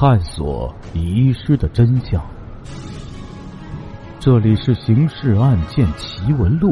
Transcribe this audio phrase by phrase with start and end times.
[0.00, 2.26] 探索遗失的真相。
[4.18, 6.70] 这里是《刑事案件奇闻录》，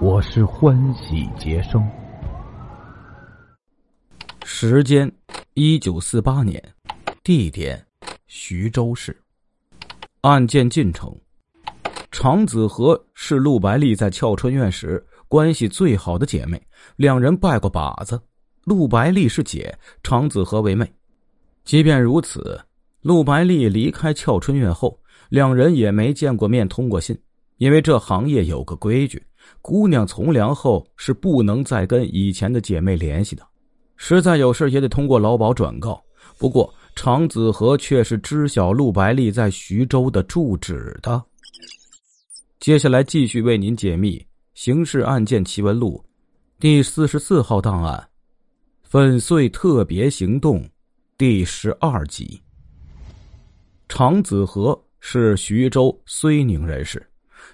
[0.00, 1.84] 我是欢喜杰生。
[4.44, 5.10] 时间：
[5.54, 6.62] 一九四八年，
[7.24, 7.84] 地点：
[8.28, 9.20] 徐州市。
[10.20, 11.12] 案件进程：
[12.12, 16.62] 常子和是陆白丽在俏春院时关系最好的姐妹，
[16.94, 18.22] 两人拜过把子。
[18.62, 20.88] 陆白丽是姐，常子和为妹。
[21.68, 22.58] 即便如此，
[23.02, 27.14] 陆白丽离开俏春院后，两人也没见过面、通过信，
[27.58, 29.22] 因为这行业有个规矩：
[29.60, 33.46] 姑娘从良后是不能再跟以前的姐妹联系的，
[33.96, 36.02] 实在有事也得通过劳保转告。
[36.38, 41.22] 不过，常子和却是知晓陆白丽在徐州的住址的。
[42.60, 44.16] 接下来继续为您解密
[44.54, 46.02] 《刑事案件奇闻录》
[46.58, 48.08] 第四十四号档案：
[48.84, 50.66] 粉碎特别行动。
[51.18, 52.40] 第十二集。
[53.88, 57.04] 常子和是徐州睢宁人士，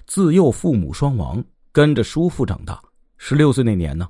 [0.07, 2.79] 自幼父母双亡，跟着叔父长大。
[3.17, 4.07] 十六岁那年呢，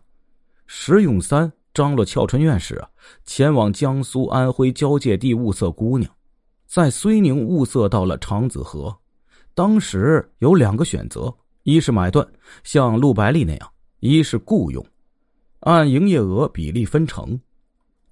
[0.66, 2.88] 石永三张罗俏春院时啊，
[3.26, 6.10] 前往江苏安徽交界地物色姑娘，
[6.66, 8.92] 在睢宁物色到了常子和。
[9.54, 12.26] 当时有两个选择：一是买断，
[12.64, 13.68] 像陆白丽那样；
[14.00, 14.84] 一是雇佣，
[15.60, 17.38] 按营业额比例分成。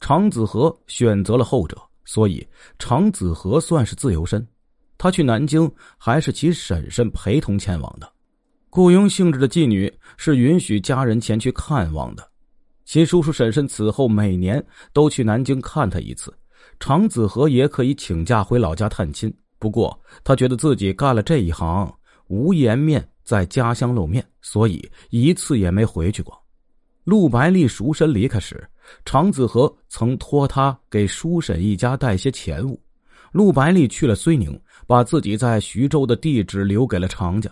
[0.02, 2.44] 常子和选择了后者，所以
[2.76, 4.44] 常子和算是自由身。
[4.98, 8.12] 他去南京还是其婶婶陪同前往的。
[8.68, 12.28] 雇佣性质的妓女是允许家人前去看望的。
[12.84, 16.34] 其叔叔婶婶此后每年都去南京看他一次。
[16.80, 21.92] 常子和也可以请假回老家探亲，不过他觉得自己干了这一行
[22.26, 26.36] 无颜面在家乡露面，所以一次也没回去过。
[27.04, 28.68] 陆白丽赎身离开时。
[29.04, 32.78] 常子和曾托他给叔婶一家带些钱物，
[33.32, 37.50] 陆白丽去了睢宁，把自己在徐州的地址留给了常家。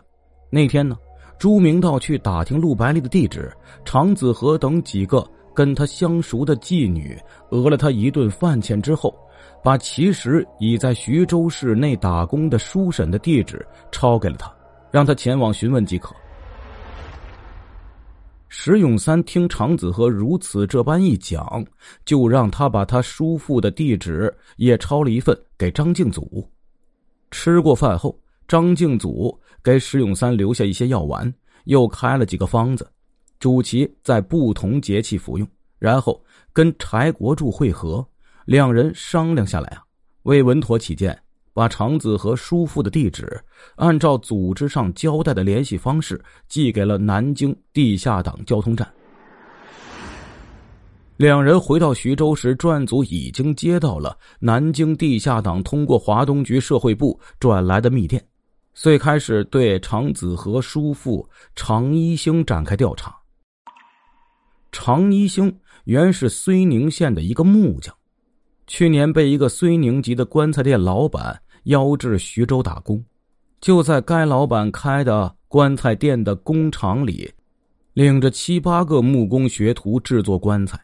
[0.51, 0.97] 那天呢，
[1.39, 3.53] 朱明道去打听陆白丽的地址，
[3.85, 7.19] 常子和等几个跟他相熟的妓女
[7.51, 9.15] 讹了他一顿饭钱之后，
[9.63, 14.53] 把其实已在徐州市内打工的叔婶的地址抄给了他，
[14.91, 16.15] 让他前往询问即可。
[18.53, 21.65] 石永三听常子和如此这般一讲，
[22.05, 26.45] 就让他把他叔父的地址也抄了一份给张敬祖。
[27.31, 28.19] 吃过饭后，
[28.49, 31.33] 张敬祖给石永三留下一些药丸，
[31.67, 32.91] 又开了几个方子，
[33.39, 35.47] 主其在不同节气服用。
[35.79, 36.21] 然后
[36.53, 38.05] 跟柴国柱会合，
[38.47, 39.83] 两人商量下来啊，
[40.25, 41.17] 为稳妥起见。
[41.61, 43.39] 把常子和叔父的地址，
[43.77, 48.91] 按照组织上交代的联系方式寄给了南京地下党交通站。
[51.19, 58.25] 两人回到徐州时，专案组已经接到了南京地下党通过华东局社会部转来的密电，
[58.73, 63.15] 遂开始对常子和叔父常一兴展开调查。
[64.73, 65.55] 常一兴
[65.85, 67.95] 原是睢宁县的一个木匠。
[68.67, 73.03] 去年被一个睢宁籍的棺材店老板邀至徐州打工，
[73.61, 77.31] 就在该老板开的棺材店的工厂里，
[77.95, 80.79] 领着七八个木工学徒制作棺材，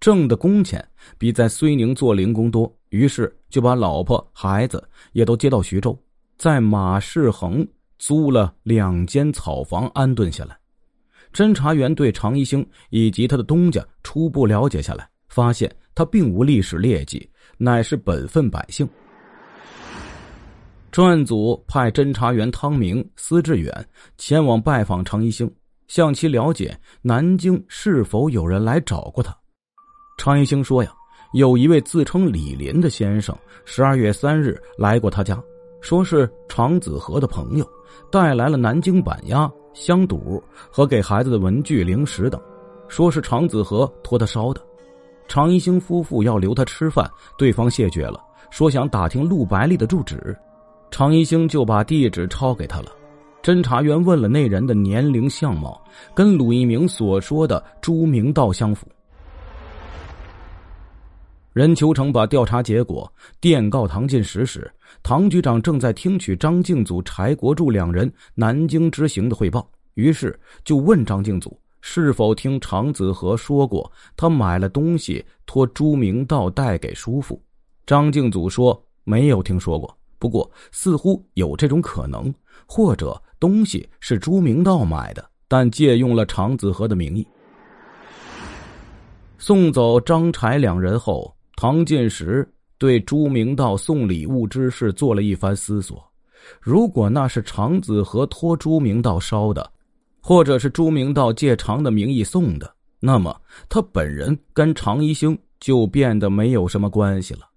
[0.00, 0.86] 挣的工钱
[1.16, 2.72] 比在睢宁做零工多。
[2.90, 5.98] 于是就把老婆孩子也都接到徐州，
[6.36, 7.66] 在马世恒
[7.98, 10.56] 租了两间草房安顿下来。
[11.32, 15.08] 侦查员对常一星以及他的东家初步了解下来。
[15.28, 18.88] 发现他并无历史劣迹，乃是本分百姓。
[20.90, 25.50] 专案组派侦查员汤明、司志远前往拜访常一星，
[25.86, 29.36] 向其了解南京是否有人来找过他。
[30.16, 30.90] 常一星说：“呀，
[31.34, 35.40] 有一位自称李林的先生，十二月三日来过他家，
[35.82, 37.68] 说是常子和的朋友，
[38.10, 42.40] 带来了南京板鸭、香肚和给孩子的文具、零食等，
[42.88, 44.60] 说是常子和托他捎的。”
[45.28, 48.18] 常一星夫妇要留他吃饭，对方谢绝了，
[48.50, 50.34] 说想打听陆白丽的住址。
[50.90, 52.92] 常一星就把地址抄给他了。
[53.42, 55.82] 侦查员问了那人的年龄、相貌，
[56.14, 58.86] 跟鲁一鸣所说的朱明道相符。
[61.52, 64.70] 任秋成把调查结果电告唐进时时，
[65.02, 71.58] 唐局长正在听取张敬祖、柴国柱两人南京之行的汇报，于是就问张敬祖。
[71.80, 77.40] 是否听常子和说过，他买了东西托朱明道带给叔父？
[77.86, 82.32] 张敬祖说没有听说过，不过似乎有这种可能，
[82.66, 87.26] 或者东西是朱明道买的，但借用了常子和的名义。
[89.38, 96.04] 送走张柴两人后，唐进时对朱明道送礼物之事做了一番思索。
[96.60, 99.70] 如果那是常子和托朱明道烧的，
[100.20, 107.47] 或者是朱明道借常的名义送的，那么他本人跟常一星就变得没有什么关系了。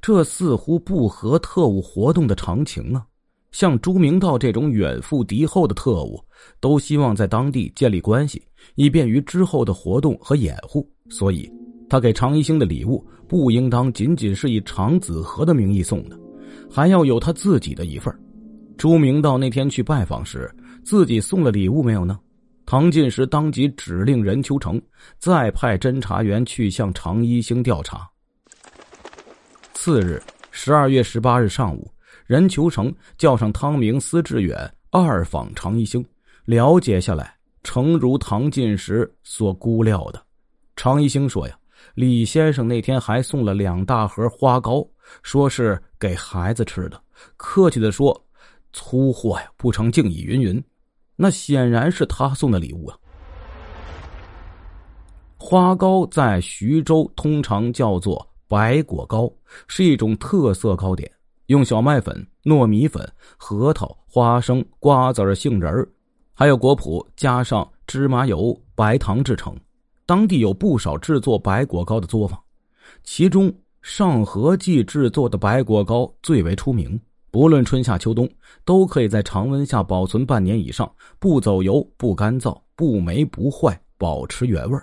[0.00, 3.04] 这似乎不合特务活动的常情啊！
[3.50, 6.22] 像朱明道这种远赴敌后的特务，
[6.60, 8.42] 都希望在当地建立关系，
[8.74, 10.88] 以便于之后的活动和掩护。
[11.08, 11.50] 所以，
[11.88, 16.18] 他给常一星的礼物不应当仅仅是以常子和的名义送的，
[16.70, 18.14] 还要有他自己的一份。
[18.76, 20.54] 朱明道那天去拜访时，
[20.84, 22.18] 自己送了礼物没有呢？
[22.66, 24.78] 唐进时当即指令任秋成
[25.18, 28.06] 再派侦查员去向常一星调查。
[29.88, 31.90] 次日，十二月十八日上午，
[32.26, 36.04] 任秋成叫上汤明、司志远二访常一星，
[36.44, 40.22] 了解下来，诚如唐进时所估料的。
[40.76, 41.58] 常一星说：“呀，
[41.94, 44.86] 李先生那天还送了两大盒花糕，
[45.22, 47.02] 说是给孩子吃的。
[47.38, 48.14] 客气的说。”
[48.74, 50.20] 粗货呀，不成敬意。
[50.20, 50.62] 云云，
[51.16, 52.98] 那显然是他送的礼物啊。
[55.38, 59.30] 花糕在徐州通常叫做白果糕，
[59.66, 61.10] 是一种特色糕点，
[61.46, 63.06] 用小麦粉、糯米粉、
[63.36, 65.86] 核桃、花生、瓜子、杏仁，
[66.32, 69.54] 还有果脯，加上芝麻油、白糖制成。
[70.06, 72.40] 当地有不少制作白果糕的作坊，
[73.04, 73.52] 其中
[73.82, 76.98] 上合记制作的白果糕最为出名。
[77.30, 78.26] 不论春夏秋冬，
[78.64, 84.78] 都可以在常温下保存半年以上，不走油、不干燥、不霉不坏，保持原味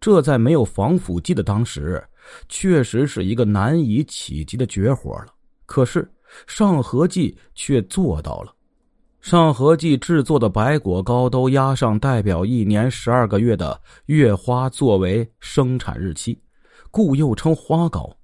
[0.00, 2.02] 这在没有防腐剂的当时，
[2.48, 5.26] 确实是一个难以企及的绝活了。
[5.66, 6.10] 可是
[6.46, 8.54] 上合记却做到了。
[9.20, 16.38] 上合记制作的白果糕都压上代表一年十二个月的月花作为生产日期，
[16.90, 18.14] 故又称花糕。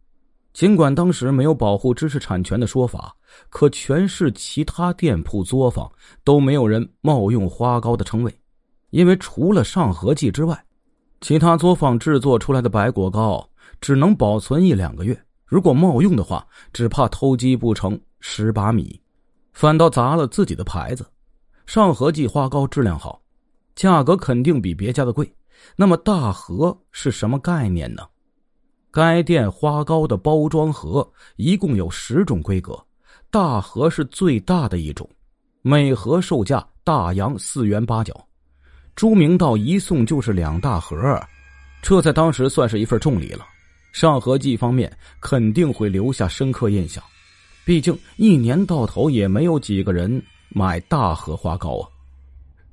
[0.52, 3.16] 尽管当时没有保护知识产权的说法。
[3.48, 5.88] 可全市其他店铺作坊
[6.24, 8.34] 都没有人冒用花糕的称谓，
[8.90, 10.64] 因为除了上合记之外，
[11.20, 13.48] 其他作坊制作出来的白果糕
[13.80, 15.18] 只能保存一两个月。
[15.46, 19.00] 如果冒用的话，只怕偷鸡不成蚀把米，
[19.52, 21.04] 反倒砸了自己的牌子。
[21.66, 23.20] 上合记花糕质量好，
[23.74, 25.32] 价格肯定比别家的贵。
[25.76, 28.02] 那么大盒是什么概念呢？
[28.90, 32.76] 该店花糕的包装盒一共有十种规格。
[33.30, 35.08] 大盒是最大的一种，
[35.62, 38.12] 每盒售价大洋四元八角。
[38.96, 40.96] 朱明道一送就是两大盒，
[41.82, 43.46] 这在当时算是一份重礼了。
[43.92, 44.90] 上合记方面
[45.20, 47.02] 肯定会留下深刻印象，
[47.64, 51.88] 毕竟一年到头也没有几个人买大荷花糕啊。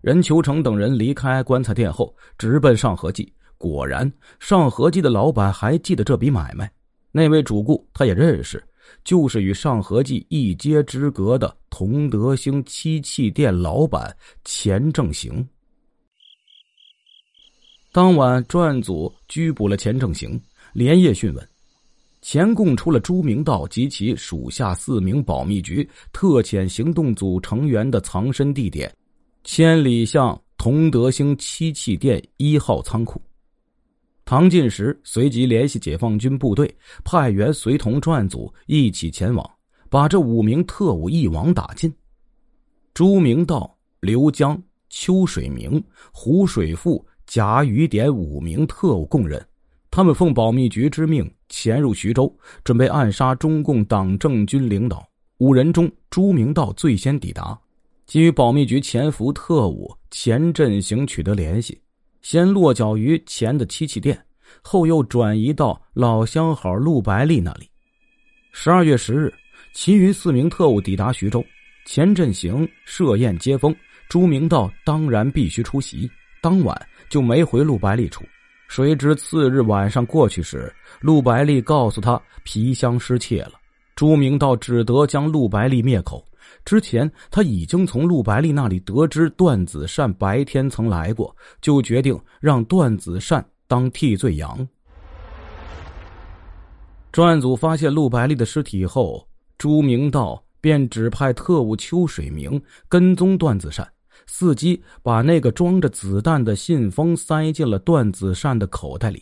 [0.02, 3.32] 任求成等人离开棺材店后，直奔上合记。
[3.58, 6.72] 果然，上合记的老板还记得这笔买卖，
[7.12, 8.64] 那位主顾他也认识。
[9.04, 14.16] 就是与上合记一街之隔的同德兴漆器店老板
[14.46, 15.46] 钱正行。
[17.98, 20.40] 当晚，专案组拘捕了钱正行，
[20.72, 21.50] 连夜讯问。
[22.22, 28.96] 钱供出了朱明道及其属下四名保密局特遣行动组成员的藏身地点：
[29.44, 33.20] 千里巷同德兴漆器店一号仓库。
[34.26, 36.72] 唐进时随即联系解放军部队，
[37.04, 39.52] 派员随同专案组一起前往，
[39.90, 41.92] 把这五名特务一网打尽。
[42.94, 49.46] 朱明道、刘江、邱水明、胡水富、贾雨点五名特务供认，
[49.92, 55.06] 他们奉保密局之命潜入徐州，准备暗杀中共党政军领导。
[55.40, 57.60] 五人中，朱明道最先抵达，
[58.06, 61.80] 基于保密局潜伏特务钱振行取得联系。
[62.22, 64.18] 先落脚于钱的漆器店，
[64.62, 67.70] 后又转移到老相好陆白丽那里。
[68.54, 69.34] 十二月十日，
[69.74, 71.44] 其余四名特务抵达徐州，
[71.86, 73.76] 钱振行设宴接风，
[74.08, 76.10] 朱明道当然必须出席。
[76.40, 78.24] 当晚就没回陆白丽处。
[78.68, 83.54] 谁知次日晚上过去时，陆白丽告诉他皮箱失窃了，
[83.96, 86.24] 朱明道只得将陆白丽灭口。
[86.66, 94.68] 之前他已经从陆白丽那里得知段子善白天曾来过，就决定让段子善当替罪羊。
[97.12, 99.26] 专案组发现陆白丽的尸体后，
[99.58, 103.88] 朱明道便指派特务邱水明跟踪段子善，
[104.30, 109.22] 伺机把那个装着子弹的信封塞进了段子善的口袋里。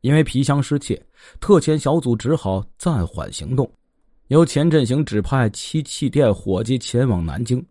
[0.00, 1.02] 因为皮箱失窃，
[1.40, 3.70] 特遣小组只好暂缓行动。
[4.28, 7.64] 由钱振行指派漆器店伙计前往南京，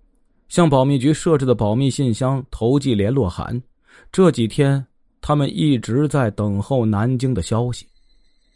[0.50, 3.62] 向保密局设置的保密信箱投寄联络函。
[4.12, 4.84] 这几天，
[5.22, 7.86] 他们一直在等候南京的消息。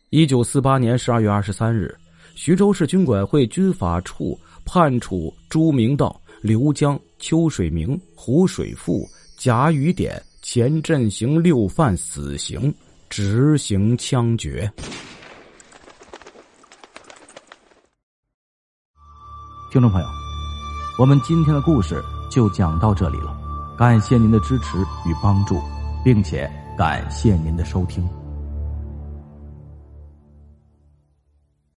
[0.09, 1.95] 一九四八年十二月二十三日，
[2.33, 9.07] 徐州市军管会军法处判处朱明道、刘江、邱水明、胡水富、
[9.37, 12.73] 贾雨点钱振行六犯死刑，
[13.09, 14.71] 执行枪决。
[19.71, 20.07] 听众朋友，
[20.97, 23.37] 我们今天的故事就讲到这里了，
[23.77, 25.61] 感谢您的支持与帮助，
[26.03, 28.07] 并且感谢您的收听。